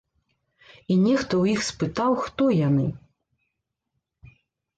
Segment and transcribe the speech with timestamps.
[0.93, 2.87] І нехта ў іх спытаў, хто яны.